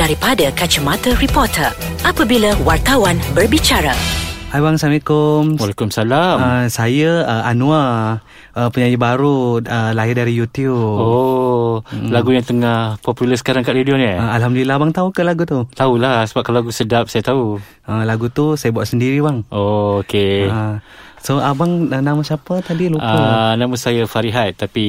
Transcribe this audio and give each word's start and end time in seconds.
daripada 0.00 0.48
kacamata 0.56 1.12
reporter 1.20 1.68
apabila 2.08 2.56
wartawan 2.64 3.20
berbicara. 3.36 3.92
Hai 4.48 4.58
bang, 4.64 4.80
Assalamualaikum. 4.80 5.60
Waalaikumsalam. 5.60 6.36
Uh, 6.40 6.66
saya 6.72 7.22
uh, 7.22 7.44
Anwar, 7.44 8.24
uh, 8.56 8.68
penyanyi 8.72 8.96
baru 8.96 9.60
uh, 9.60 9.92
lahir 9.92 10.16
dari 10.16 10.32
YouTube. 10.32 10.74
Oh, 10.74 11.84
hmm. 11.86 12.08
lagu 12.10 12.32
yang 12.32 12.42
tengah 12.42 12.96
popular 13.04 13.36
sekarang 13.36 13.62
kat 13.62 13.76
radio 13.76 13.94
ni. 13.94 14.08
Uh, 14.08 14.32
Alhamdulillah 14.40 14.80
bang 14.80 14.90
tahu 14.90 15.12
ke 15.12 15.22
lagu 15.22 15.44
tu? 15.44 15.68
Tahulah 15.76 16.26
sebab 16.26 16.42
kalau 16.48 16.64
lagu 16.64 16.72
sedap 16.72 17.06
saya 17.12 17.20
tahu. 17.20 17.60
Uh, 17.84 18.02
lagu 18.08 18.32
tu 18.32 18.56
saya 18.56 18.72
buat 18.72 18.88
sendiri 18.88 19.20
bang. 19.20 19.44
Oh, 19.52 20.00
okey. 20.02 20.48
Uh, 20.48 20.82
So 21.20 21.36
abang 21.36 21.92
nama 21.92 22.24
siapa 22.24 22.64
tadi 22.64 22.88
lupa? 22.88 23.04
Uh, 23.04 23.52
nama 23.60 23.76
saya 23.76 24.08
Farihat 24.08 24.56
tapi 24.56 24.84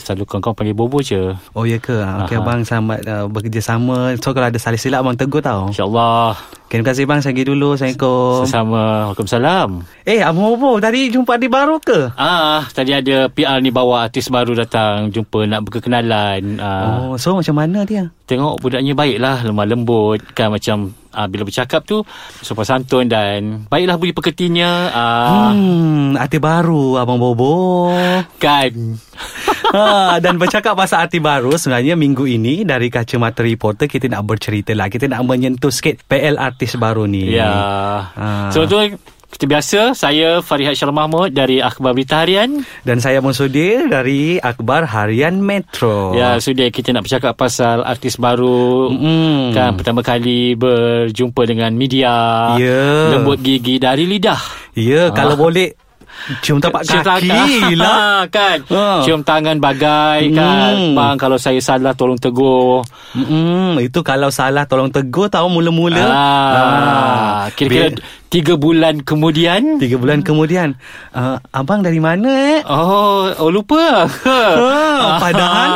selalu 0.00 0.24
kawan-kawan 0.24 0.56
panggil 0.56 0.76
Bobo 0.76 1.04
je. 1.04 1.36
Oh 1.52 1.68
ya 1.68 1.76
ke? 1.76 1.92
Okey 2.24 2.40
abang 2.40 2.64
selamat 2.64 3.04
uh, 3.04 3.26
bekerjasama. 3.28 4.16
So 4.16 4.32
kalau 4.32 4.48
ada 4.48 4.56
salah 4.56 4.80
silap 4.80 5.04
abang 5.04 5.20
tegur 5.20 5.44
tau. 5.44 5.68
InsyaAllah. 5.68 6.40
Okay, 6.64 6.80
terima 6.80 6.88
kasih 6.88 7.04
bang. 7.04 7.20
Saya 7.20 7.36
pergi 7.36 7.46
dulu. 7.52 7.68
Assalamualaikum. 7.76 8.48
Sesama. 8.48 8.84
Waalaikumsalam. 9.12 9.68
Eh 10.08 10.20
abang 10.24 10.56
Bobo 10.56 10.80
tadi 10.80 11.12
jumpa 11.12 11.36
di 11.36 11.48
baru 11.52 11.76
ke? 11.76 12.16
Ah, 12.16 12.64
tadi 12.72 12.96
ada 12.96 13.28
PR 13.28 13.60
ni 13.60 13.68
bawa 13.68 14.08
artis 14.08 14.32
baru 14.32 14.56
datang 14.56 15.12
jumpa 15.12 15.44
nak 15.44 15.68
berkenalan. 15.68 16.56
Uh, 16.56 17.12
oh, 17.12 17.14
so 17.20 17.36
macam 17.36 17.60
mana 17.60 17.84
dia? 17.84 18.08
Tengok 18.24 18.56
budaknya 18.64 18.96
baiklah, 18.96 19.44
lemah 19.44 19.68
lembut 19.68 20.24
kan 20.32 20.48
macam 20.48 20.96
uh, 21.14 21.26
bila 21.30 21.46
bercakap 21.46 21.86
tu 21.86 22.02
sopan 22.42 22.66
santun 22.66 23.06
dan 23.06 23.64
baiklah 23.70 23.96
budi 23.96 24.12
pekertinya. 24.12 24.70
Uh, 24.90 25.50
hmm, 25.54 26.20
arti 26.20 26.42
baru 26.42 26.98
abang 26.98 27.22
Bobo. 27.22 27.94
Kan. 28.42 28.98
ha, 29.70 30.18
dan 30.24 30.36
bercakap 30.36 30.74
pasal 30.74 31.06
arti 31.06 31.22
baru 31.22 31.54
sebenarnya 31.54 31.94
minggu 31.94 32.26
ini 32.26 32.66
dari 32.66 32.90
kacamata 32.90 33.46
reporter 33.46 33.86
kita 33.86 34.10
nak 34.10 34.26
bercerita 34.26 34.74
lah. 34.74 34.90
Kita 34.90 35.06
nak 35.06 35.22
menyentuh 35.22 35.70
sikit 35.70 36.02
PL 36.04 36.36
artis 36.36 36.74
baru 36.74 37.06
ni. 37.06 37.32
Ya. 37.32 37.54
Ha. 38.10 38.50
So 38.50 38.66
tu 38.66 38.76
seperti 39.34 39.50
biasa, 39.50 39.80
saya 39.98 40.38
Farihat 40.46 40.78
Syarul 40.78 40.94
Mahmud 40.94 41.34
dari 41.34 41.58
Akhbar 41.58 41.90
Berita 41.90 42.22
Harian. 42.22 42.62
Dan 42.86 43.02
saya 43.02 43.18
Monsudir 43.18 43.90
dari 43.90 44.38
Akhbar 44.38 44.86
Harian 44.86 45.42
Metro. 45.42 46.14
Ya, 46.14 46.38
sudah 46.38 46.70
kita 46.70 46.94
nak 46.94 47.02
bercakap 47.02 47.34
pasal 47.34 47.82
artis 47.82 48.14
baru. 48.14 48.94
Mm. 48.94 49.50
Kan, 49.50 49.70
pertama 49.74 50.06
kali 50.06 50.54
berjumpa 50.54 51.50
dengan 51.50 51.74
media. 51.74 52.14
Ya. 52.62 53.10
Lembut 53.10 53.42
gigi 53.42 53.82
dari 53.82 54.06
lidah. 54.06 54.38
Ya, 54.78 55.10
ha. 55.10 55.14
kalau 55.18 55.34
boleh 55.34 55.74
Cium 56.40 56.56
tapak 56.56 56.80
Cium 56.88 57.04
kaki 57.04 57.76
lah. 57.76 58.24
Kan? 58.34 58.64
Ha. 58.72 59.04
Cium 59.04 59.20
tangan 59.20 59.60
bagai 59.60 60.32
kan? 60.32 60.72
Hmm. 60.72 60.96
Bang 60.96 61.20
kalau 61.20 61.36
saya 61.36 61.60
salah 61.60 61.92
tolong 61.92 62.16
tegur. 62.16 62.80
Hmm, 63.12 63.76
Itu 63.78 64.00
kalau 64.00 64.32
salah 64.32 64.64
tolong 64.64 64.88
tegur 64.88 65.28
Tahu 65.28 65.46
mula-mula. 65.52 66.04
Ah. 66.08 66.16
ah. 66.16 67.42
Kira-kira 67.52 68.00
Tiga 68.34 68.58
bulan 68.58 68.98
kemudian? 69.06 69.78
Tiga 69.78 69.94
bulan 69.94 70.18
kemudian. 70.26 70.74
Uh, 71.14 71.38
Abang 71.54 71.86
dari 71.86 72.02
mana 72.02 72.58
eh? 72.58 72.60
Oh, 72.66 73.30
oh 73.30 73.46
lupa. 73.46 74.10
Ha, 74.10 75.22
Padahal 75.22 75.70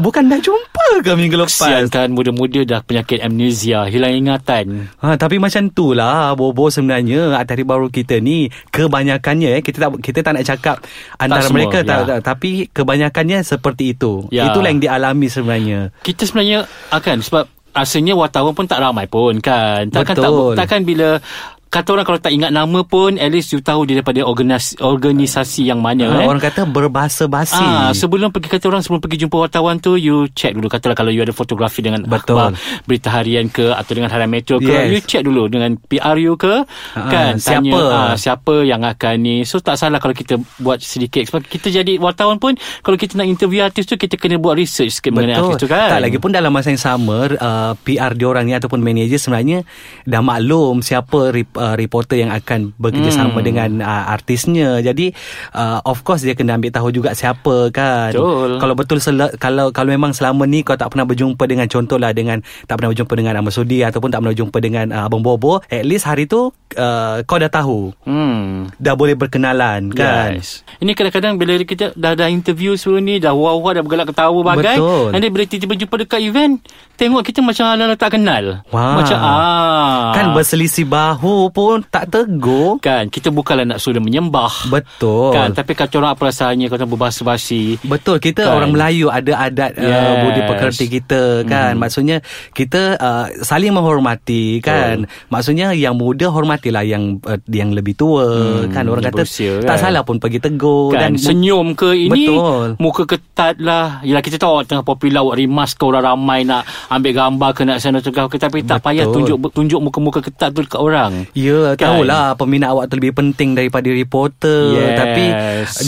Bukan 0.08 0.32
dah 0.32 0.40
jumpa 0.40 0.69
ke 0.98 1.12
minggu 1.14 1.36
lepas 1.38 1.54
Kesian 1.54 1.86
kan 1.86 2.10
muda-muda 2.10 2.60
dah 2.66 2.80
penyakit 2.82 3.22
amnesia 3.22 3.86
Hilang 3.86 4.18
ingatan 4.18 4.90
ha, 4.98 5.14
Tapi 5.14 5.38
macam 5.38 5.70
tu 5.70 5.94
lah 5.94 6.34
Bobo 6.34 6.68
sebenarnya 6.68 7.38
Atari 7.38 7.62
baru 7.62 7.86
kita 7.86 8.18
ni 8.18 8.50
Kebanyakannya 8.74 9.58
eh, 9.58 9.62
kita 9.62 9.86
tak 9.86 9.90
kita 10.02 10.18
tak 10.26 10.32
nak 10.36 10.44
cakap 10.44 10.76
Antara 11.16 11.46
semua, 11.46 11.56
mereka 11.62 11.86
ya. 11.86 12.02
tak, 12.04 12.20
Tapi 12.26 12.66
kebanyakannya 12.74 13.46
seperti 13.46 13.94
itu 13.94 14.26
ya. 14.34 14.50
Itulah 14.50 14.68
yang 14.74 14.82
dialami 14.82 15.26
sebenarnya 15.30 15.80
Kita 16.02 16.26
sebenarnya 16.26 16.66
akan 16.90 17.16
Sebab 17.22 17.44
Rasanya 17.70 18.18
wartawan 18.18 18.50
pun 18.50 18.66
tak 18.66 18.82
ramai 18.82 19.06
pun 19.06 19.38
kan 19.38 19.86
Takkan, 19.94 20.18
Betul. 20.18 20.58
tak, 20.58 20.66
takkan 20.66 20.80
bila 20.82 21.22
kata 21.70 21.94
orang 21.94 22.02
kalau 22.02 22.18
tak 22.18 22.34
ingat 22.34 22.50
nama 22.50 22.82
pun 22.82 23.14
at 23.14 23.30
least 23.30 23.54
you 23.54 23.62
tahu 23.62 23.86
dia 23.86 24.02
daripada 24.02 24.26
organisasi, 24.26 24.82
organisasi 24.82 25.70
yang 25.70 25.78
mana 25.78 26.10
ha, 26.10 26.18
eh. 26.18 26.26
orang 26.26 26.42
kata 26.42 26.66
berbahasa 26.66 27.30
basi 27.30 27.62
ah, 27.62 27.94
sebelum 27.94 28.34
pergi 28.34 28.58
kata 28.58 28.66
orang 28.74 28.82
sebelum 28.82 28.98
pergi 28.98 29.22
jumpa 29.22 29.46
wartawan 29.46 29.78
tu 29.78 29.94
you 29.94 30.26
check 30.34 30.58
dulu 30.58 30.66
katalah 30.66 30.98
kalau 30.98 31.14
you 31.14 31.22
ada 31.22 31.30
fotografi 31.30 31.78
dengan 31.78 32.02
Betul. 32.02 32.42
akhbar 32.42 32.58
berita 32.90 33.14
harian 33.14 33.46
ke 33.46 33.70
atau 33.70 33.92
dengan 33.94 34.10
harian 34.10 34.26
metro 34.26 34.58
ke 34.58 34.66
yes. 34.66 34.90
you 34.90 34.98
check 35.06 35.22
dulu 35.22 35.46
dengan 35.46 35.78
PR 35.78 36.18
you 36.18 36.34
ke 36.34 36.66
ha, 36.66 37.00
kan 37.06 37.38
siapa 37.38 37.62
tanya, 37.62 37.78
ah, 37.86 38.14
siapa 38.18 38.54
yang 38.66 38.82
akan 38.82 39.14
ni 39.22 39.46
so 39.46 39.62
tak 39.62 39.78
salah 39.78 40.02
kalau 40.02 40.10
kita 40.10 40.42
buat 40.58 40.82
sedikit 40.82 41.22
sebab 41.30 41.46
kita 41.46 41.70
jadi 41.70 42.02
wartawan 42.02 42.42
pun 42.42 42.58
kalau 42.82 42.98
kita 42.98 43.14
nak 43.14 43.30
interview 43.30 43.62
artis 43.62 43.86
tu 43.86 43.94
kita 43.94 44.18
kena 44.18 44.42
buat 44.42 44.58
research 44.58 44.98
sikit 44.98 45.14
Betul. 45.14 45.22
mengenai 45.22 45.38
artis 45.38 45.62
tu 45.62 45.70
kan 45.70 45.86
tak 45.86 46.02
lagi 46.02 46.18
pun 46.18 46.34
dalam 46.34 46.50
masa 46.50 46.74
yang 46.74 46.82
sama 46.82 47.30
uh, 47.38 47.78
PR 47.86 48.18
diorang 48.18 48.42
ni 48.42 48.58
ataupun 48.58 48.82
manager 48.82 49.22
sebenarnya 49.22 49.62
dah 50.02 50.18
maklum 50.18 50.82
siapa 50.82 51.30
uh, 51.60 51.76
reporter 51.76 52.16
yang 52.16 52.32
akan 52.32 52.72
bekerjasama 52.80 53.44
hmm. 53.44 53.46
dengan 53.46 53.70
uh, 53.84 54.08
artisnya. 54.08 54.80
Jadi 54.80 55.12
uh, 55.52 55.84
of 55.84 56.00
course 56.00 56.24
dia 56.24 56.32
kena 56.32 56.56
ambil 56.56 56.72
tahu 56.72 56.88
juga 56.88 57.12
siapa 57.12 57.68
kan. 57.68 58.16
Betul. 58.16 58.56
Kalau 58.56 58.74
betul 58.74 58.98
sel- 59.04 59.36
kalau 59.36 59.68
kalau 59.76 59.92
memang 59.92 60.16
selama 60.16 60.48
ni 60.48 60.64
kau 60.64 60.80
tak 60.80 60.88
pernah 60.88 61.04
berjumpa 61.04 61.44
dengan 61.44 61.68
contohlah 61.68 62.16
dengan 62.16 62.40
tak 62.64 62.80
pernah 62.80 62.96
berjumpa 62.96 63.12
dengan 63.12 63.36
Ahmad 63.36 63.52
Sudi 63.52 63.84
ataupun 63.84 64.08
tak 64.08 64.24
pernah 64.24 64.32
berjumpa 64.32 64.58
dengan 64.64 64.86
uh, 64.88 65.04
Abang 65.04 65.20
Bobo, 65.20 65.60
at 65.60 65.84
least 65.84 66.08
hari 66.08 66.24
tu 66.24 66.48
uh, 66.80 67.16
kau 67.28 67.36
dah 67.36 67.52
tahu. 67.52 67.92
Hmm. 68.08 68.72
Dah 68.80 68.96
boleh 68.96 69.18
berkenalan 69.18 69.92
kan. 69.92 70.40
Yes. 70.40 70.64
Ini 70.80 70.96
kadang-kadang 70.96 71.36
bila 71.36 71.60
kita 71.60 71.92
dah 71.92 72.16
dah 72.16 72.32
interview 72.32 72.78
sebelum 72.78 73.04
ni 73.04 73.20
dah 73.20 73.36
wah-wah 73.36 73.76
dah 73.76 73.82
bergelak 73.84 74.08
ketawa 74.08 74.40
bagai. 74.56 74.78
Betul. 74.78 75.10
Nanti 75.12 75.26
bila 75.28 75.44
tiba-tiba 75.44 75.74
jumpa 75.76 75.94
dekat 76.06 76.20
event, 76.24 76.54
tengok 76.96 77.22
kita 77.26 77.42
macam 77.42 77.64
ala 77.68 77.94
tak 77.98 78.16
kenal. 78.16 78.62
Wah. 78.70 78.96
Macam 79.02 79.18
ah. 79.18 80.14
Kan 80.14 80.32
berselisih 80.32 80.86
bahu 80.86 81.49
pun 81.50 81.82
tak 81.86 82.08
tegur. 82.10 82.78
Kan 82.80 83.10
kita 83.10 83.28
bukanlah 83.34 83.66
nak 83.66 83.78
suruh 83.82 84.00
menyembah. 84.00 84.70
Betul. 84.70 85.34
Kan 85.34 85.52
tapi 85.52 85.74
kata 85.74 86.00
orang 86.00 86.14
apa 86.14 86.22
rasanya 86.30 86.66
kata 86.70 86.86
berbahasa 86.86 87.26
basi. 87.26 87.76
Betul. 87.82 88.22
Kita 88.22 88.46
kan. 88.46 88.56
orang 88.62 88.70
Melayu 88.72 89.10
ada 89.10 89.50
adat 89.50 89.76
uh, 89.76 89.84
yes. 89.84 89.98
uh, 89.98 90.14
budi 90.24 90.40
pekerti 90.46 90.84
kita 90.86 91.22
kan. 91.44 91.76
Hmm. 91.76 91.82
Maksudnya 91.82 92.16
kita 92.54 92.96
uh, 92.96 93.26
saling 93.42 93.74
menghormati 93.74 94.62
kan. 94.62 95.04
Betul. 95.04 95.28
Maksudnya 95.30 95.66
yang 95.74 95.98
muda 95.98 96.30
hormatilah 96.30 96.86
yang 96.86 97.18
uh, 97.26 97.40
yang 97.50 97.74
lebih 97.74 97.98
tua 97.98 98.26
hmm. 98.64 98.72
kan. 98.72 98.86
Orang 98.90 99.04
kata 99.06 99.22
berusia, 99.22 99.62
tak 99.62 99.76
kan? 99.78 99.82
salah 99.90 100.02
pun 100.02 100.16
pergi 100.18 100.38
tegur 100.42 100.94
kan. 100.94 101.10
dan 101.10 101.20
senyum 101.20 101.74
ke 101.78 101.94
ini 101.94 102.26
betul. 102.30 102.78
muka 102.78 103.02
ketat 103.06 103.58
lah. 103.58 104.02
Yalah 104.06 104.22
kita 104.22 104.38
tahu 104.40 104.62
tengah 104.66 104.86
popular 104.86 105.22
buat 105.26 105.36
rimas 105.38 105.74
ke 105.74 105.82
orang 105.86 106.04
ramai 106.14 106.42
nak 106.42 106.66
ambil 106.90 107.12
gambar 107.14 107.50
ke 107.54 107.62
nak 107.66 107.78
sana 107.78 107.98
ke 108.02 108.10
tapi 108.38 108.62
tak 108.64 108.80
betul. 108.80 108.86
payah 108.86 109.06
tunjuk 109.10 109.36
tunjuk 109.52 109.80
muka-muka 109.80 110.20
ketat 110.22 110.50
tu 110.54 110.62
dekat 110.64 110.80
orang. 110.80 111.26
Ya, 111.40 111.72
kan? 111.74 111.96
tahulah 111.96 112.36
peminat 112.36 112.68
awak 112.76 112.92
tu 112.92 113.00
lebih 113.00 113.16
penting 113.16 113.56
daripada 113.56 113.88
reporter. 113.88 114.76
Yes. 114.76 114.96
tapi 115.00 115.24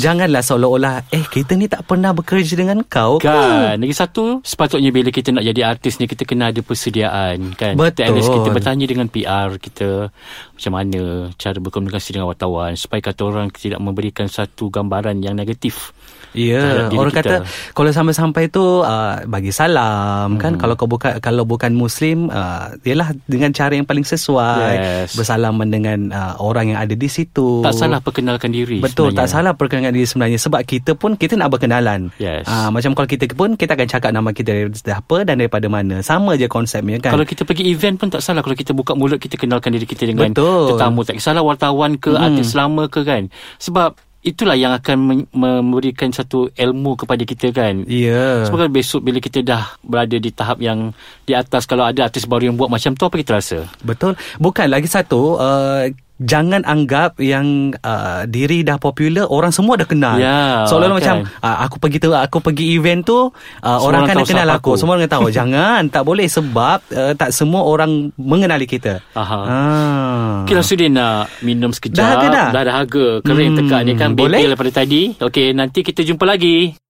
janganlah 0.00 0.40
seolah-olah 0.40 0.94
eh 1.12 1.24
kita 1.28 1.52
ni 1.60 1.68
tak 1.68 1.84
pernah 1.84 2.16
bekerja 2.16 2.56
dengan 2.56 2.80
kau 2.86 3.20
kan? 3.20 3.76
Lagi 3.76 3.92
satu 3.92 4.40
sepatutnya 4.40 4.88
bila 4.88 5.12
kita 5.12 5.28
nak 5.34 5.44
jadi 5.44 5.60
artis 5.68 6.00
ni 6.00 6.08
kita 6.08 6.24
kena 6.24 6.48
ada 6.48 6.64
persediaan 6.64 7.52
kan? 7.52 7.76
Betul 7.76 8.16
kita, 8.16 8.28
kita 8.40 8.48
bertanya 8.48 8.86
dengan 8.88 9.06
PR 9.12 9.60
kita 9.60 10.08
macam 10.56 10.72
mana 10.72 11.28
cara 11.36 11.58
berkomunikasi 11.60 12.16
dengan 12.16 12.32
wartawan 12.32 12.72
supaya 12.78 13.04
kata 13.04 13.20
orang 13.28 13.52
tidak 13.52 13.80
memberikan 13.82 14.26
satu 14.30 14.72
gambaran 14.72 15.20
yang 15.20 15.36
negatif 15.36 15.92
Ya, 16.32 16.88
yeah, 16.88 16.96
orang 16.96 17.12
kita. 17.12 17.44
kata 17.44 17.48
kalau 17.76 17.90
sampai-sampai 17.92 18.48
tu 18.48 18.64
uh, 18.80 19.20
bagi 19.28 19.52
salam 19.52 20.36
kan? 20.36 20.36
hmm. 20.36 20.40
kan 20.40 20.52
kalau 20.56 20.74
kau 20.80 20.88
bukan 20.88 21.20
kalau 21.20 21.44
bukan 21.44 21.76
muslim 21.76 22.32
uh, 22.32 22.72
ialah 22.88 23.12
dengan 23.28 23.52
cara 23.52 23.76
yang 23.76 23.84
paling 23.84 24.04
sesuai 24.04 24.72
yes. 24.72 25.12
bersalaman 25.12 25.68
dengan 25.68 26.08
uh, 26.08 26.34
orang 26.40 26.72
yang 26.72 26.80
ada 26.80 26.96
di 26.96 27.08
situ. 27.08 27.60
Tak 27.60 27.76
salah 27.76 28.00
perkenalkan 28.00 28.48
diri. 28.48 28.80
Betul, 28.80 29.12
sebenarnya. 29.12 29.18
tak 29.20 29.28
salah 29.28 29.52
perkenalkan 29.52 29.92
diri 29.92 30.08
sebenarnya 30.08 30.38
sebab 30.40 30.60
kita 30.64 30.96
pun 30.96 31.20
kita 31.20 31.36
nak 31.36 31.52
berkenalan. 31.52 32.08
Yes. 32.16 32.48
Uh, 32.48 32.72
macam 32.72 32.96
kalau 32.96 33.08
kita 33.08 33.28
pun 33.36 33.54
kita 33.60 33.76
akan 33.76 33.88
cakap 33.88 34.10
nama 34.16 34.32
kita 34.32 34.48
dari 34.56 34.68
apa 34.88 35.16
dan 35.28 35.36
daripada 35.36 35.66
mana. 35.68 36.00
Sama 36.00 36.40
je 36.40 36.48
konsepnya 36.48 36.96
kan. 36.96 37.12
Kalau 37.12 37.28
kita 37.28 37.44
pergi 37.44 37.68
event 37.68 38.00
pun 38.00 38.08
tak 38.08 38.24
salah 38.24 38.40
kalau 38.40 38.56
kita 38.56 38.72
buka 38.72 38.96
mulut 38.96 39.20
kita 39.20 39.36
kenalkan 39.36 39.76
diri 39.76 39.84
kita 39.84 40.08
dengan 40.08 40.32
Betul. 40.32 40.74
tetamu. 40.74 41.04
Tak 41.04 41.20
kisahlah 41.20 41.44
wartawan 41.44 42.00
ke 42.00 42.16
hmm. 42.16 42.24
artis 42.24 42.56
lama 42.56 42.88
ke 42.88 43.04
kan. 43.04 43.28
Sebab 43.60 44.11
itulah 44.22 44.54
yang 44.54 44.70
akan 44.70 45.26
memberikan 45.34 46.14
satu 46.14 46.46
ilmu 46.54 46.94
kepada 46.94 47.26
kita 47.26 47.50
kan. 47.50 47.82
Ya. 47.90 48.14
Yeah. 48.14 48.36
Sebab 48.46 48.70
besok 48.70 49.02
bila 49.02 49.18
kita 49.18 49.42
dah 49.42 49.74
berada 49.82 50.14
di 50.14 50.30
tahap 50.30 50.62
yang 50.62 50.94
di 51.26 51.34
atas 51.34 51.66
kalau 51.66 51.82
ada 51.82 52.06
artis 52.06 52.24
baru 52.24 52.50
yang 52.50 52.56
buat 52.56 52.70
macam 52.70 52.94
tu 52.94 53.02
apa 53.02 53.18
kita 53.18 53.42
rasa? 53.42 53.58
Betul. 53.82 54.14
Bukan 54.38 54.70
lagi 54.70 54.86
satu 54.86 55.42
uh, 55.42 55.90
jangan 56.20 56.62
anggap 56.62 57.18
yang 57.18 57.72
uh, 57.80 58.28
diri 58.28 58.62
dah 58.62 58.76
popular 58.76 59.24
orang 59.26 59.50
semua 59.54 59.80
dah 59.80 59.88
kenal. 59.88 60.16
Yeah, 60.20 60.68
Seolah-olah 60.68 60.98
okay. 60.98 61.06
macam 61.08 61.16
uh, 61.40 61.56
aku 61.64 61.76
pergi 61.80 61.98
tu 62.02 62.08
aku 62.12 62.38
pergi 62.44 62.64
event 62.76 63.00
tu 63.02 63.18
uh, 63.30 63.78
orang 63.82 64.04
kan 64.04 64.22
kenal 64.22 64.48
aku. 64.52 64.74
aku. 64.76 64.80
Semua 64.80 64.98
orang 64.98 65.10
tahu. 65.10 65.28
jangan, 65.38 65.88
tak 65.88 66.02
boleh 66.04 66.26
sebab 66.28 66.78
uh, 66.92 67.12
tak 67.16 67.30
semua 67.32 67.64
orang 67.64 68.12
mengenali 68.20 68.68
kita. 68.68 69.00
Aha. 69.16 69.40
Ah. 69.42 70.36
Kira 70.44 70.60
sudah 70.60 70.88
nak 70.90 71.30
minum 71.40 71.72
sekejap. 71.72 71.98
Dah 71.98 72.28
dah? 72.28 72.48
Dah 72.52 72.62
dahaga. 72.66 73.06
Kering 73.24 73.50
hmm, 73.54 73.58
tekak 73.64 73.80
ni 73.86 73.92
kan 73.96 74.10
bebel 74.14 74.52
daripada 74.52 74.70
tadi. 74.82 75.14
Okey, 75.18 75.54
nanti 75.56 75.80
kita 75.80 76.04
jumpa 76.04 76.24
lagi. 76.28 76.81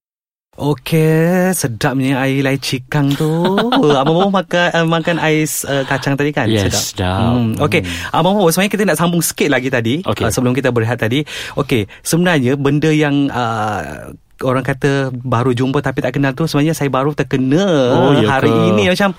Okey, 0.53 1.49
sedapnya 1.51 2.21
air 2.21 2.45
lai 2.45 2.61
cikang 2.61 3.09
tu. 3.11 3.25
Abang 3.99 4.13
Bobo 4.13 4.29
makan 4.29 4.69
uh, 4.69 4.85
makan 4.85 5.17
ais 5.17 5.65
uh, 5.65 5.81
kacang 5.81 6.13
tadi 6.13 6.29
kan? 6.29 6.45
Yes, 6.45 6.93
sedap. 6.93 7.33
Hmm. 7.33 7.57
Okey, 7.57 7.81
Hmm. 7.81 8.13
Abang 8.13 8.37
Bobo 8.37 8.53
sebenarnya 8.53 8.69
kita 8.71 8.83
nak 8.85 8.97
sambung 8.97 9.25
sikit 9.25 9.49
lagi 9.49 9.67
tadi 9.67 10.05
Okey. 10.05 10.21
uh, 10.21 10.29
sebelum 10.29 10.53
kita 10.53 10.69
berehat 10.69 11.01
tadi. 11.01 11.25
Okey, 11.57 11.89
sebenarnya 11.99 12.53
benda 12.53 12.93
yang 12.93 13.33
uh, 13.33 14.13
orang 14.45 14.61
kata 14.61 15.09
baru 15.09 15.57
jumpa 15.57 15.81
tapi 15.81 16.05
tak 16.05 16.13
kenal 16.13 16.37
tu 16.37 16.45
sebenarnya 16.45 16.77
saya 16.77 16.91
baru 16.91 17.17
terkena 17.17 17.63
Oh, 17.89 18.11
ya 18.13 18.27
hari 18.29 18.51
ke? 18.51 18.69
ini 18.69 18.91
macam 18.91 19.17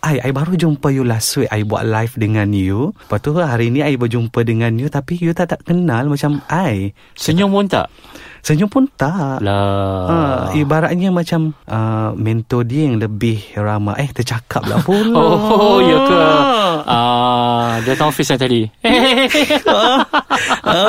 Ai, 0.00 0.16
I 0.16 0.32
baru 0.32 0.56
jumpa 0.56 0.88
you 0.88 1.04
last 1.04 1.36
week 1.36 1.50
I 1.50 1.60
buat 1.60 1.84
live 1.84 2.16
dengan 2.16 2.48
you 2.50 2.96
Lepas 2.96 3.20
tu 3.20 3.34
hari 3.34 3.68
ni 3.68 3.82
I 3.82 4.00
berjumpa 4.00 4.40
dengan 4.42 4.72
you 4.72 4.86
Tapi 4.86 5.18
you 5.18 5.34
tak 5.34 5.50
tak 5.50 5.60
kenal 5.62 6.08
macam 6.08 6.40
I 6.46 6.96
Senyum 7.12 7.50
pun 7.50 7.68
tak? 7.68 7.92
Senyum 8.40 8.68
pun 8.72 8.88
tak 8.96 9.44
Lah. 9.44 10.06
Ha, 10.08 10.16
ibaratnya 10.56 11.12
macam 11.12 11.52
uh, 11.68 12.10
mentor 12.16 12.64
dia 12.64 12.88
yang 12.88 12.96
lebih 13.00 13.40
ramah. 13.56 13.96
Eh, 14.00 14.08
tercakap 14.10 14.64
lah 14.66 14.80
pula. 14.84 15.18
Oh, 15.60 15.78
ya 15.82 15.98
ke? 16.08 16.16
Ah, 16.88 17.78
dia 17.84 17.94
office 18.00 18.32
saya 18.32 18.40
tadi. 18.40 18.64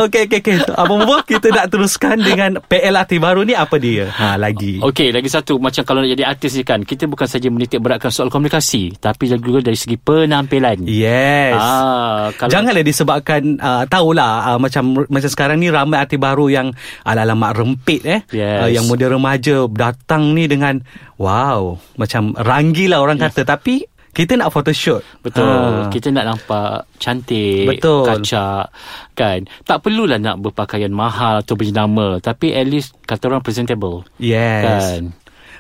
Okey, 0.06 0.30
okey, 0.30 0.40
okey. 0.40 0.56
Abang 0.78 1.04
Bobo, 1.04 1.20
kita 1.26 1.52
nak 1.52 1.68
teruskan 1.74 2.18
dengan 2.22 2.62
PLRT 2.62 3.18
baru 3.20 3.44
ni 3.44 3.58
apa 3.58 3.76
dia? 3.82 4.08
Ha, 4.08 4.40
lagi. 4.40 4.80
Okey, 4.80 5.12
lagi 5.12 5.28
satu 5.28 5.58
macam 5.60 5.84
kalau 5.84 6.06
nak 6.06 6.12
jadi 6.14 6.24
artis 6.28 6.56
ni 6.56 6.64
kan, 6.64 6.82
kita 6.86 7.10
bukan 7.10 7.28
saja 7.28 7.48
menitik 7.52 7.82
beratkan 7.84 8.14
soal 8.14 8.32
komunikasi, 8.32 8.96
tapi 9.02 9.28
juga 9.28 9.60
dari 9.60 9.78
segi 9.78 9.98
penampilan. 9.98 10.86
Yes. 10.88 11.58
Ah, 11.58 12.32
kalau 12.38 12.52
Janganlah 12.52 12.86
disebabkan 12.86 13.42
uh, 13.60 13.84
tahulah 13.90 14.56
uh, 14.56 14.60
macam 14.62 15.08
macam 15.10 15.30
sekarang 15.30 15.58
ni 15.60 15.68
ramai 15.74 16.00
artis 16.00 16.20
baru 16.22 16.48
yang 16.48 16.68
ala-ala 17.04 17.34
mak 17.42 17.58
rempit 17.58 18.02
eh 18.06 18.22
Yes. 18.30 18.62
uh, 18.62 18.70
yang 18.70 18.86
muda 18.86 19.10
remaja 19.10 19.66
datang 19.66 20.38
ni 20.38 20.46
dengan 20.46 20.78
wow 21.18 21.82
macam 21.98 22.38
ranggi 22.38 22.86
lah 22.86 23.02
orang 23.02 23.18
kata 23.18 23.42
tapi 23.42 23.90
kita 24.12 24.36
nak 24.36 24.52
photoshoot 24.52 25.02
Betul. 25.24 25.48
Ah. 25.48 25.88
Kita 25.88 26.12
nak 26.12 26.28
nampak 26.28 26.84
cantik, 27.00 27.64
Betul. 27.64 28.04
kacak 28.04 28.68
kan. 29.16 29.48
Tak 29.64 29.88
perlulah 29.88 30.20
nak 30.20 30.44
berpakaian 30.44 30.92
mahal 30.92 31.40
atau 31.40 31.56
berjenama, 31.56 32.20
tapi 32.20 32.52
at 32.52 32.68
least 32.68 32.92
kata 33.08 33.32
orang 33.32 33.40
presentable. 33.40 34.04
Yes. 34.20 35.00
Kan. 35.00 35.16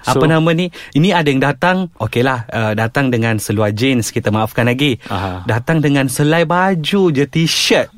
Apa 0.06 0.26
nama 0.26 0.50
ni? 0.52 0.70
Ini 0.98 1.14
ada 1.14 1.28
yang 1.30 1.42
datang, 1.42 1.94
okeylah, 1.98 2.40
uh, 2.50 2.74
datang 2.74 3.14
dengan 3.14 3.38
seluar 3.38 3.70
jeans, 3.74 4.10
kita 4.10 4.34
maafkan 4.34 4.66
lagi. 4.66 4.98
Aha. 5.10 5.46
Datang 5.46 5.82
dengan 5.82 6.10
selai 6.10 6.46
baju 6.46 7.14
je 7.14 7.26
t-shirt. 7.26 7.90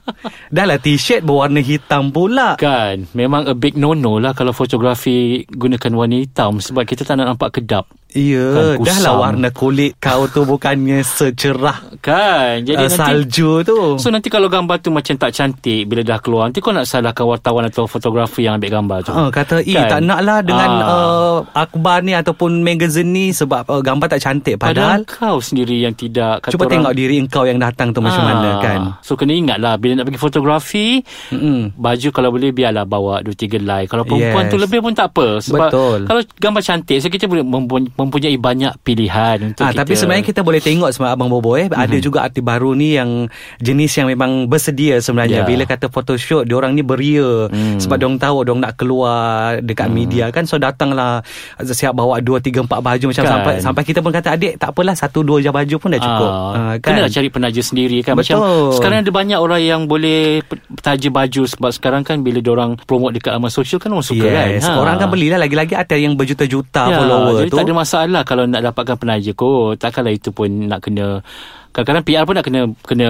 Dah 0.54 0.64
lah 0.68 0.78
t-shirt 0.78 1.24
berwarna 1.24 1.60
hitam 1.64 2.12
pula. 2.12 2.60
Kan, 2.60 3.08
memang 3.16 3.48
a 3.48 3.54
big 3.56 3.74
no-no 3.78 4.20
lah 4.20 4.36
kalau 4.36 4.52
fotografi 4.52 5.48
gunakan 5.48 5.92
warna 5.96 6.20
hitam 6.20 6.60
sebab 6.60 6.84
kita 6.84 7.04
tak 7.04 7.20
nak 7.20 7.36
nampak 7.36 7.60
kedap. 7.60 7.88
Ya, 8.08 8.78
Kan, 8.78 8.86
dah 8.86 8.98
lah 9.02 9.14
warna 9.18 9.48
kulit 9.50 9.98
kau 9.98 10.24
tu 10.24 10.42
bukannya 10.42 11.02
secerah 11.02 11.98
Kan, 11.98 12.62
jadi 12.62 12.78
uh, 12.78 12.86
nanti 12.86 12.96
salju 12.96 13.60
tu. 13.60 13.98
So 13.98 14.08
nanti 14.08 14.26
kalau 14.26 14.46
gambar 14.46 14.78
tu 14.78 14.88
macam 14.88 15.12
tak 15.12 15.30
cantik 15.30 15.84
bila 15.84 16.00
dah 16.00 16.16
keluar 16.16 16.46
Nanti 16.46 16.58
kau 16.58 16.70
nak 16.70 16.86
salahkan 16.86 17.26
wartawan 17.26 17.66
atau 17.66 17.84
fotografi 17.84 18.42
yang 18.42 18.56
ambil 18.56 18.72
gambar 18.72 18.98
tu 19.02 19.10
Uh, 19.10 19.28
kata, 19.28 19.60
eh 19.60 19.74
Kan? 19.74 19.90
tak 19.90 20.00
nak 20.02 20.20
lah 20.20 20.38
dengan 20.40 20.70
Ah. 20.76 20.86
uh, 20.86 21.38
akhbar 21.52 22.00
ni 22.00 22.12
ataupun 22.12 22.62
magazine 22.62 23.04
ni 23.06 23.26
sebab 23.30 23.66
uh, 23.66 23.80
gambar 23.80 24.06
tak 24.08 24.20
cantik. 24.20 24.54
Padahal, 24.56 25.02
Padahal, 25.02 25.02
kau 25.04 25.36
sendiri 25.38 25.76
yang 25.78 25.92
tidak 25.92 26.40
kata 26.40 26.52
cuba 26.52 26.62
orang, 26.62 26.72
tengok 26.72 26.92
diri 26.94 27.16
engkau 27.18 27.42
yang 27.42 27.58
datang 27.58 27.90
tu 27.90 27.98
macam 27.98 28.18
Ah. 28.18 28.28
mana 28.28 28.50
kan. 28.58 28.80
So 29.00 29.12
kena 29.12 29.32
ingat 29.32 29.58
lah 29.58 29.76
Bila 29.76 29.92
nak 29.94 30.06
pergi 30.06 30.20
fotografi 30.20 30.88
Mm-mm. 31.28 31.74
Baju 31.74 32.08
kalau 32.10 32.30
boleh 32.30 32.50
biarlah 32.50 32.84
bawa 32.84 33.20
2-3 33.20 33.58
helai 33.58 33.84
Kalau 33.84 34.02
perempuan 34.02 34.44
Yes. 34.44 34.52
tu 34.52 34.58
lebih 34.58 34.78
pun 34.78 34.92
tak 34.92 35.10
apa 35.10 35.26
Sebab 35.38 35.68
Betul. 35.68 35.98
kalau 36.06 36.20
gambar 36.34 36.62
cantik 36.62 36.98
So 36.98 37.08
kita 37.08 37.26
boleh 37.26 37.42
mempu- 37.42 37.92
mempunyai 38.06 38.36
banyak 38.36 38.72
pilihan 38.80 39.36
untuk 39.44 39.60
Ah, 39.60 39.70
kita 39.70 39.80
tapi 39.80 39.92
sebenarnya 39.94 40.24
kita 40.24 40.40
boleh 40.40 40.58
tengok 40.58 40.90
sebab 40.90 41.08
Abang 41.08 41.26
Bobo 41.26 41.54
eh 41.54 41.66
mm-hmm. 41.66 41.82
ada 41.82 41.96
juga 41.98 42.18
artis 42.22 42.40
baru 42.40 42.72
ni 42.72 42.94
yang 42.94 43.26
jenis 43.58 43.92
yang 43.94 44.06
memang 44.06 44.46
bersedia 44.46 44.98
sebenarnya 44.98 45.34
Ya. 45.36 45.44
bila 45.44 45.64
kata 45.64 45.86
photoshoot 45.86 46.44
dia 46.44 46.54
orang 46.54 46.72
ni 46.72 46.80
beria 46.80 47.46
Hmm. 47.46 47.76
sebab 47.76 47.96
dia 47.96 48.06
orang 48.06 48.18
tahu 48.18 48.36
dia 48.38 48.50
orang 48.50 48.62
nak 48.62 48.74
keluar 48.76 49.18
dekat 49.58 49.88
media 49.88 50.28
kan 50.28 50.44
so 50.44 50.56
datanglah 50.56 51.20
siap 51.58 51.92
bawa 51.92 52.18
2 52.18 52.38
3 52.40 52.62
4 52.62 52.80
baju 52.80 53.04
macam 53.06 53.18
Kan. 53.18 53.32
sampai 53.32 53.54
sampai 53.58 53.82
kita 53.82 53.98
pun 53.98 54.10
kata 54.10 54.28
adik 54.32 54.52
tak 54.56 54.70
apalah 54.70 54.92
satu 54.92 55.20
dua 55.20 55.38
je 55.38 55.48
baju 55.48 55.76
pun 55.76 55.88
dah 55.88 55.98
cukup. 55.98 56.30
Ah, 56.30 56.54
Ah, 56.56 56.74
Kena 56.78 57.00
lah 57.00 57.10
cari 57.10 57.26
penaja 57.26 57.58
sendiri 57.58 58.00
kan 58.00 58.14
Betul. 58.14 58.36
Macam 58.36 58.38
sekarang 58.72 58.98
ada 59.00 59.10
banyak 59.10 59.38
orang 59.38 59.60
yang 59.60 59.80
boleh 59.84 60.40
taja 60.78 61.08
baju 61.08 61.42
Sebab 61.44 61.70
sekarang 61.70 62.02
kan 62.02 62.20
bila 62.20 62.38
orang 62.46 62.76
promote 62.80 63.14
dekat 63.14 63.32
laman 63.32 63.48
sosial 63.48 63.76
kan 63.76 63.90
orang 63.90 64.02
suka 64.02 64.24
yes. 64.24 64.62
kan 64.62 64.76
Orang 64.76 64.96
kan 64.96 65.08
belilah 65.08 65.36
lagi-lagi 65.36 65.74
ada 65.74 65.94
yang 65.94 66.14
berjuta-juta 66.14 66.82
ya, 66.86 66.96
follower 66.96 67.32
jadi 67.40 67.50
tu. 67.50 67.56
tak 67.56 67.64
ada 67.64 67.72
masalah 67.72 67.85
kalau 68.26 68.44
nak 68.50 68.62
dapatkan 68.66 68.96
penaja 68.98 69.30
kot 69.32 69.78
Takkanlah 69.78 70.12
itu 70.14 70.34
pun 70.34 70.48
nak 70.48 70.82
kena 70.82 71.22
Kadang-kadang 71.70 72.04
PR 72.08 72.24
pun 72.24 72.34
nak 72.34 72.46
kena 72.46 72.60
kena 72.82 73.06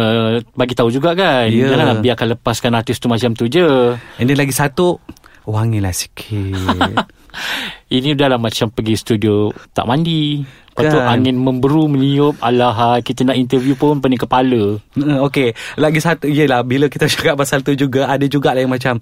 bagi 0.53 0.75
tahu 0.75 0.91
juga 0.91 1.15
kan 1.15 1.49
Ya. 1.49 1.73
Janganlah 1.73 2.03
biarkan 2.03 2.27
lepaskan 2.37 2.73
artis 2.77 2.99
tu 2.99 3.07
macam 3.07 3.33
tu 3.33 3.47
je 3.47 3.95
Ini 4.19 4.33
lagi 4.35 4.53
satu 4.53 4.99
wangilah 5.47 5.95
sikit. 5.95 7.07
Ini 7.97 8.19
dah 8.19 8.35
lah 8.35 8.41
macam 8.41 8.67
pergi 8.75 8.99
studio 8.99 9.55
tak 9.71 9.87
mandi 9.87 10.43
Lepas 10.77 10.93
tu 10.93 10.99
Kan. 10.99 11.09
angin 11.11 11.35
memberu 11.35 11.89
meniup 11.89 12.37
Alah 12.39 12.77
kita 13.01 13.25
nak 13.25 13.35
interview 13.35 13.73
pun 13.73 13.97
pening 13.97 14.21
kepala 14.21 14.77
Hmm, 14.93 15.25
Okey, 15.25 15.51
lagi 15.75 15.99
satu 15.99 16.29
yelah 16.29 16.61
bila 16.61 16.87
kita 16.87 17.09
cakap 17.13 17.35
pasal 17.35 17.61
tu 17.61 17.73
juga 17.73 18.05
ada 18.07 18.25
juga 18.25 18.53
lah 18.53 18.61
yang 18.61 18.71
macam 18.71 19.01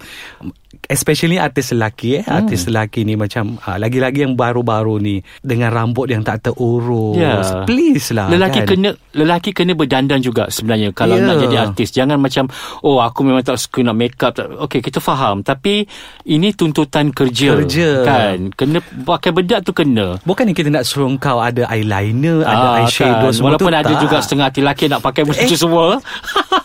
especially 0.87 1.37
artis 1.37 1.71
lelaki 1.71 2.21
eh, 2.21 2.23
Hmm. 2.23 2.45
artis 2.45 2.67
lelaki 2.67 3.03
ni 3.03 3.15
macam 3.15 3.57
ah, 3.61 3.75
lagi-lagi 3.75 4.23
yang 4.23 4.35
baru-baru 4.35 4.99
ni 4.99 5.17
dengan 5.41 5.71
rambut 5.71 6.07
yang 6.07 6.21
tak 6.21 6.43
terurus. 6.43 7.17
Ya. 7.17 7.65
Please 7.65 8.13
lah. 8.13 8.29
Lelaki 8.29 8.61
kan? 8.61 8.69
kena 8.69 8.91
lelaki 9.13 9.51
kena 9.51 9.73
berdandan 9.73 10.21
juga 10.21 10.47
sebenarnya 10.47 10.93
kalau 10.93 11.17
Ya. 11.17 11.25
nak 11.25 11.37
jadi 11.41 11.57
artis. 11.63 11.89
Jangan 11.91 12.19
macam 12.19 12.51
oh 12.81 13.01
aku 13.01 13.23
memang 13.23 13.43
tak 13.43 13.57
suka 13.57 13.81
nak 13.83 13.97
make 13.97 14.19
up. 14.21 14.37
Okey 14.37 14.79
kita 14.79 14.99
faham 14.99 15.41
tapi 15.41 15.89
ini 16.25 16.53
tuntutan 16.53 17.11
kerja. 17.11 17.57
Kerja. 17.57 17.89
Kan? 18.05 18.53
Kena 18.53 18.79
pakai 18.83 19.33
bedak 19.33 19.65
tu 19.65 19.73
kena. 19.73 20.21
Bukan 20.23 20.53
kita 20.53 20.69
nak 20.69 20.85
suruh 20.85 21.09
kau 21.17 21.41
ada 21.41 21.64
eyeliner, 21.67 22.43
ada 22.43 22.67
Ah, 22.71 22.81
eyeshadow 22.81 23.29
kan. 23.29 23.33
semua 23.33 23.47
Walaupun 23.51 23.69
tu 23.69 23.77
ada 23.77 23.89
tak. 23.89 24.01
juga 24.01 24.17
setengah 24.19 24.47
hati 24.47 24.61
lelaki 24.61 24.85
nak 24.87 25.01
pakai 25.01 25.23
benda 25.23 25.45
tu 25.45 25.57
semua. 25.57 25.87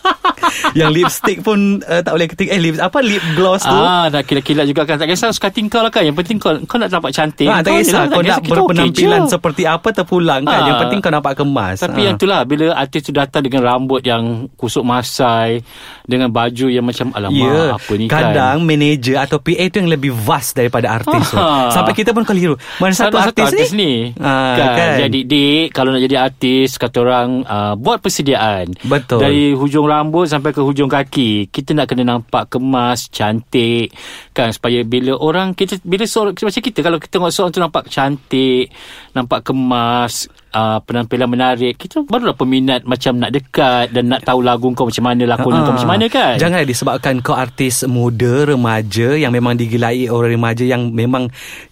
yang 0.74 0.90
lipstick 0.92 1.40
pun 1.40 1.82
uh, 1.82 2.02
tak 2.02 2.12
boleh 2.12 2.28
ketik 2.28 2.48
eh 2.48 2.58
lip 2.58 2.78
apa 2.78 3.00
lip 3.00 3.22
gloss 3.34 3.62
tu. 3.62 3.72
ah, 3.72 4.08
nak 4.08 4.24
kilat-kilat 4.24 4.66
juga 4.66 4.84
kan. 4.84 4.96
Tak 4.96 5.08
kisah 5.08 5.30
suka 5.30 5.50
kau 5.50 5.80
lah 5.80 5.90
kan. 5.90 6.04
Yang 6.04 6.18
penting 6.20 6.38
kau 6.38 6.54
kau 6.64 6.76
nak 6.76 6.90
nampak 6.90 7.12
cantik. 7.12 7.46
Ah, 7.46 7.60
tak 7.60 7.72
Kau 7.72 7.80
kisah 7.80 8.02
kau 8.06 8.20
Tak 8.20 8.26
nak 8.26 8.40
kisah, 8.40 8.52
berpenampilan 8.56 9.22
je. 9.22 9.30
seperti 9.30 9.64
apa 9.64 9.88
terpulang 9.92 10.42
kan. 10.44 10.56
Ah. 10.56 10.68
Yang 10.68 10.78
penting 10.82 11.00
kau 11.00 11.12
nampak 11.12 11.34
kemas. 11.36 11.76
Tapi 11.80 12.00
Ah. 12.00 12.06
yang 12.06 12.16
itulah 12.16 12.42
Bila 12.44 12.66
artis 12.74 13.02
tu 13.02 13.12
datang 13.12 13.42
Dengan 13.42 13.62
rambut 13.64 14.02
yang 14.02 14.24
Kusuk 14.54 14.82
masai 14.82 15.62
Dengan 16.02 16.30
baju 16.30 16.68
yang 16.68 16.82
macam 16.82 17.12
Alamak 17.12 17.38
Ya, 17.40 17.76
apa 17.76 17.92
ni 17.94 18.06
kan 18.06 18.22
kadang 18.30 18.58
manager 18.62 19.16
atau 19.18 19.38
PA 19.38 19.64
tu 19.68 19.78
yang 19.78 19.90
lebih 19.90 20.12
vast 20.12 20.54
daripada 20.54 20.92
artis 20.94 21.24
tu. 21.28 21.38
Ah. 21.38 21.70
Sampai 21.70 21.94
kita 21.94 22.12
pun 22.12 22.24
keliru. 22.24 22.56
Mana 22.78 22.92
satu 22.92 23.16
Salah 23.16 23.30
artis, 23.30 23.46
artis 23.50 23.70
ni? 23.72 24.12
ni 24.12 24.18
Ah, 24.18 24.56
kan. 24.56 24.76
kan? 24.76 24.94
Jadi 25.02 25.20
dik 25.24 25.66
Kalau 25.72 25.90
nak 25.90 26.02
jadi 26.02 26.18
artis 26.20 26.76
Kata 26.76 26.98
orang 27.00 27.30
uh, 27.44 27.74
Buat 27.74 28.00
persediaan 28.00 28.76
Betul. 28.82 29.20
Dari 29.20 29.52
hujung 29.52 29.86
rambut 29.86 30.26
Sampai 30.26 30.52
ke 30.52 30.59
hujung 30.62 30.88
kaki 30.88 31.48
Kita 31.48 31.72
nak 31.72 31.86
kena 31.86 32.04
nampak 32.06 32.50
Kemas 32.50 33.08
Cantik 33.08 33.92
Kan 34.32 34.50
Supaya 34.50 34.82
bila 34.82 35.16
orang 35.16 35.52
kita 35.52 35.78
Bila 35.82 36.04
seorang 36.04 36.34
Macam 36.34 36.62
kita 36.62 36.80
Kalau 36.80 36.98
kita 36.98 37.12
tengok 37.16 37.32
seorang 37.32 37.52
tu 37.52 37.60
Nampak 37.60 37.84
cantik 37.88 38.72
Nampak 39.12 39.40
kemas 39.44 40.26
uh, 40.52 40.80
Penampilan 40.80 41.28
menarik 41.28 41.76
Kita 41.76 42.02
barulah 42.04 42.34
peminat 42.34 42.84
Macam 42.84 43.18
nak 43.18 43.32
dekat 43.32 43.90
Dan 43.90 44.10
nak 44.10 44.24
tahu 44.24 44.40
lagu 44.40 44.70
kau 44.72 44.88
Macam 44.88 45.06
mana 45.06 45.24
Lakonan 45.26 45.62
kau 45.62 45.72
Ah. 45.72 45.76
macam 45.76 45.92
mana 45.92 46.06
kan 46.08 46.36
Janganlah 46.36 46.66
disebabkan 46.66 47.14
kau 47.20 47.36
artis 47.36 47.84
muda, 47.86 48.46
remaja 48.46 49.14
yang 49.14 49.30
memang 49.30 49.54
digilai 49.54 50.08
orang 50.08 50.32
remaja 50.32 50.64
yang 50.64 50.90
memang 50.90 51.28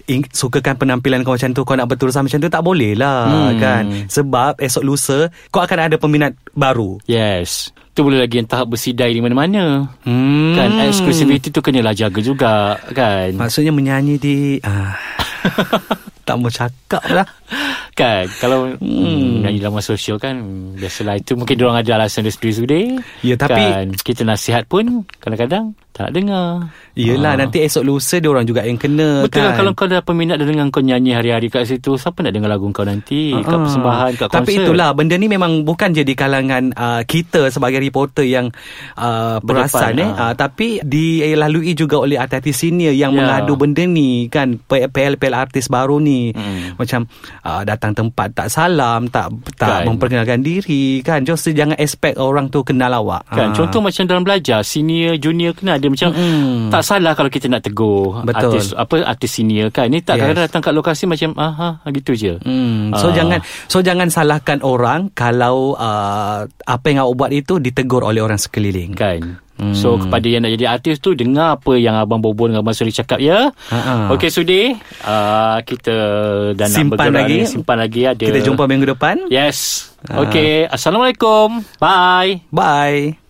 ing, 0.05 0.23
sukakan 0.27 0.75
penampilan 0.75 1.21
kau 1.21 1.33
macam 1.33 1.51
tu, 1.51 1.61
kau 1.61 1.75
nak 1.75 1.87
berterusan 1.87 2.23
macam 2.23 2.39
tu 2.39 2.47
tak 2.47 2.63
boleh 2.63 2.93
lah 2.93 3.27
Hmm. 3.27 3.59
kan. 3.59 3.83
Sebab 4.07 4.57
esok 4.57 4.83
lusa 4.83 5.17
kau 5.49 5.59
akan 5.59 5.89
ada 5.89 5.95
peminat 5.95 6.33
baru. 6.51 6.97
Yes 7.05 7.71
Tu 7.97 8.05
boleh 8.05 8.21
lagi 8.21 8.37
yang 8.37 8.45
tahap 8.45 8.69
bersidai 8.69 9.09
di 9.09 9.17
mana-mana 9.17 9.89
Hmm. 10.05 10.53
Kan 10.53 10.77
Exclusivity 10.85 11.49
tu 11.49 11.59
kenalah 11.59 11.91
jaga 11.91 12.21
juga 12.21 12.77
Kan 12.93 13.33
Maksudnya 13.33 13.73
menyanyi 13.73 14.15
di 14.15 14.35
ah, 14.61 14.93
tak 16.27 16.37
mau 16.37 16.45
cakap 16.47 17.01
lah. 17.09 17.25
Kan 17.91 18.29
Kalau 18.37 18.69
hmm. 18.77 19.41
Nyanyi 19.41 19.57
dalam 19.57 19.81
sosial 19.81 20.21
kan 20.21 20.37
Biasalah 20.77 21.17
itu 21.17 21.33
Mungkin 21.33 21.57
diorang 21.57 21.81
ada 21.81 21.97
alasan 21.97 22.21
dia 22.21 22.29
sendiri-sendiri 22.29 23.01
Ya, 23.25 23.33
tapi- 23.33 23.57
kan, 23.57 23.85
Kita 23.97 24.21
nasihat 24.21 24.69
pun 24.69 25.01
Kadang-kadang 25.17 25.73
Tak 25.97 26.09
dengar. 26.11 26.69
Yelah 26.93 27.33
Ah. 27.33 27.37
nanti 27.39 27.57
esok 27.59 27.83
lusa 27.83 28.17
dia 28.17 28.25
orang 28.27 28.41
juga 28.41 28.61
yang 28.61 28.73
kena 28.75 29.21
Betul 29.21 29.37
kan. 29.39 29.43
lah 29.43 29.53
kalau 29.55 29.71
kau 29.71 29.85
dah 29.85 29.99
peminat 29.99 30.37
dan 30.37 30.45
dengan 30.47 30.67
kau 30.67 30.79
nyanyi 30.79 31.11
hari-hari 31.11 31.45
kat 31.47 31.65
situ 31.65 31.93
Siapa 31.93 32.21
nak 32.21 32.31
dengar 32.31 32.49
lagu 32.49 32.65
kau 32.67 32.81
nanti 32.81 33.33
Kat 33.35 33.45
Ah. 33.47 33.59
persembahan 33.59 34.11
kat 34.11 34.27
konsert 34.27 34.37
Tapi 34.39 34.51
itulah 34.55 34.89
benda 34.91 35.13
ni 35.13 35.25
memang 35.25 35.61
bukan 35.61 35.89
je 35.91 36.01
di 36.01 36.13
kalangan 36.13 36.69
uh, 36.71 37.01
kita 37.03 37.49
sebagai 37.49 37.77
reporter 37.77 38.23
yang 38.23 38.49
uh, 38.93 39.37
perasan 39.39 39.93
Berdepan, 39.93 39.93
eh 39.95 40.09
ah. 40.11 40.21
uh, 40.23 40.33
tapi 40.33 40.67
dilalui 40.81 41.73
juga 41.73 41.97
oleh 41.99 42.15
artis 42.15 42.53
senior 42.55 42.91
yang 42.91 43.09
Ya. 43.09 43.17
mengadu 43.19 43.53
benda 43.55 43.81
ni 43.81 44.25
kan 44.27 44.57
PL-PL 44.59 45.33
artis 45.33 45.65
baru 45.67 45.97
ni 45.97 46.29
Mm. 46.29 46.75
macam 46.75 47.05
uh, 47.41 47.61
datang 47.63 47.93
tempat 47.93 48.33
tak 48.33 48.47
salam 48.47 49.05
tak 49.07 49.29
tak 49.55 49.81
Kan. 49.81 49.83
memperkenalkan 49.87 50.41
diri 50.41 50.99
kan 50.99 51.21
just 51.21 51.47
jangan 51.47 51.73
expect 51.75 52.17
orang 52.17 52.47
tu 52.47 52.61
kenal 52.61 52.91
awak 52.91 53.23
Kan 53.27 53.49
Ah. 53.49 53.55
contoh 53.55 53.79
macam 53.79 54.03
dalam 54.03 54.21
belajar 54.21 54.61
senior 54.61 55.15
junior 55.15 55.53
kena 55.53 55.77
ada 55.77 55.86
macam 55.87 56.09
Mm-mm. 56.09 56.67
tak 56.67 56.81
salah 56.81 57.13
kalau 57.13 57.27
kita 57.27 57.45
nak 57.45 57.61
tegur 57.61 58.21
Betul. 58.21 58.53
artis 58.53 58.65
apa 58.71 58.95
artis 59.03 59.31
senior 59.33 59.67
kan 59.69 59.87
ni 59.87 59.99
tak 59.99 60.15
Yes. 60.15 60.21
kadang-kadang 60.23 60.47
datang 60.47 60.61
kat 60.61 60.73
lokasi 60.73 61.03
macam 61.05 61.29
ah 61.35 61.53
ha, 61.53 61.89
gitu 61.89 62.11
je. 62.11 62.33
Hmm, 62.39 62.91
so 62.93 63.07
Ah. 63.07 63.13
jangan 63.13 63.39
so 63.65 63.77
jangan 63.79 64.07
salahkan 64.07 64.59
orang 64.59 65.09
kalau 65.11 65.73
uh, 65.73 66.43
apa 66.45 66.85
yang 66.87 67.01
awak 67.01 67.15
buat 67.17 67.31
itu 67.31 67.57
ditegur 67.57 68.01
oleh 68.01 68.19
orang 68.19 68.37
sekeliling. 68.37 68.91
Kan. 68.91 69.39
Hmm. 69.53 69.73
So 69.73 69.97
kepada 69.97 70.21
yang 70.23 70.45
nak 70.45 70.53
jadi 70.53 70.69
artis 70.71 70.97
tu 70.97 71.11
dengar 71.11 71.57
apa 71.57 71.73
yang 71.73 71.93
abang 71.93 72.21
Bobo 72.21 72.45
dengan 72.45 72.61
abang 72.61 72.71
Suri 72.71 72.91
cakap 72.91 73.17
ya. 73.17 73.49
Ha-ha. 73.49 74.13
Okey 74.13 74.29
Sudi, 74.29 74.69
uh, 75.01 75.57
kita 75.59 75.95
dah 76.53 76.67
nak 76.67 76.77
Simpan 76.77 76.97
bergerak 77.09 77.25
lagi. 77.25 77.35
ni. 77.35 77.45
simpan 77.47 77.77
lagi 77.79 78.01
ada. 78.05 78.21
Kita 78.21 78.39
jumpa 78.39 78.63
minggu 78.65 78.85
depan. 78.87 79.25
Yes. 79.27 79.89
Ah. 80.05 80.21
Okey, 80.23 80.69
assalamualaikum. 80.69 81.65
Bye. 81.77 82.45
Bye. 82.49 83.26